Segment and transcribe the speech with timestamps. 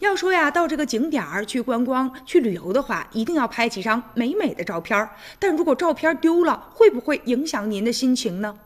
[0.00, 5.10] 要说呀，到这个景点儿去观光、去旅游的话，一定要拍几张美美的照片儿。
[5.38, 8.56] 但如果照片丢了，会不会影响您的心情呢？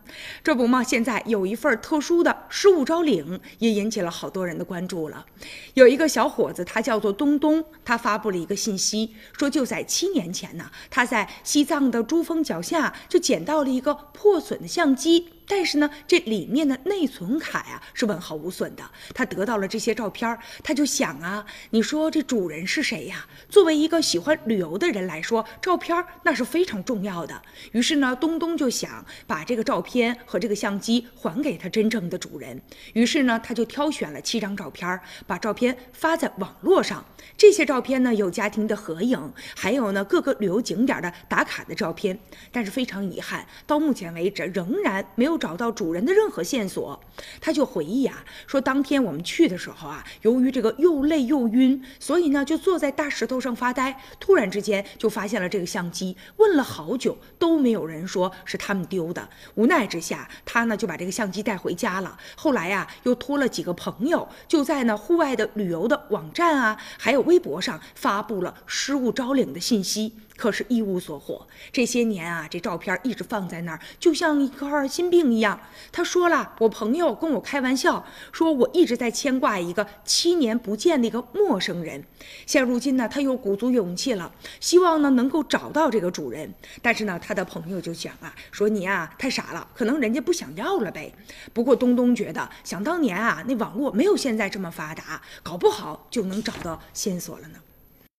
[0.45, 5.27] 这不嘛，现在有一份特殊的失物招领，也引起了好多人的关注了。
[5.75, 15.31] 有一个小伙子，他叫做东东，他发布了一个信息，说就在七年前呢，他在西藏的珠峰脚下就捡到了一个破损的相机。
[15.47, 18.83] 但是呢，这里面的内存卡呀是完好无损的。
[19.15, 23.27] 他得到了这些照片，他就想啊，你说这主人是谁呀？
[23.51, 27.43] 作为一个喜欢旅游的人来说，照片那是非常重要的。
[27.73, 32.59] 于是呢，东东就想把这个照片和这个相机还给他真正的主人。
[32.95, 37.05] 于是呢，他就挑选了七张照片，把照片发在网络上。
[37.37, 42.19] 这些照片呢，有家庭的合影，还有呢各个旅游景点的打卡的照片。
[42.51, 45.34] 但是非常遗憾，到目前为止仍然没有。
[45.35, 47.01] 不找到主人的任何线索，
[47.41, 54.01] 他就回忆啊，说当天我们去的时候啊，由于这个又累又晕，所以呢就坐在大石头上发呆。
[54.21, 59.29] 突然之间就发现了这个相机，问了好久都没有人说是他们丢的。
[59.57, 62.17] 无奈之下，他呢就把这个相机带回家了。
[62.37, 70.15] 后来呀，又托了几个朋友，就在呢户外的旅游的网站啊，还有微博上发布了失物招领的信息。
[70.37, 71.47] 可是，一无所获。
[71.71, 75.61] 这些年啊，这照片一直放在那儿，就像一块心病一样。
[75.93, 82.05] 他说了，我朋友跟我开玩笑，说我一直在牵挂一个七年不见的一个陌生人。
[82.47, 86.53] 现如今呢，他又鼓足勇气了，希望呢能够找到这个主人。
[86.83, 91.13] 但是呢，他的朋友就讲啊，说你啊太傻了，可能人家不想要了呗。
[91.53, 97.59] 不过东东觉得，想当年啊，那网络没有现在这么发达，搞不好就能找到线索了呢。